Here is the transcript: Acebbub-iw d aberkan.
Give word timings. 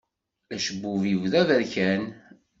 Acebbub-iw 0.53 1.21
d 1.31 1.33
aberkan. 1.41 2.03